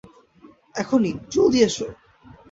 [0.75, 1.87] এখনই, জলদি এসো।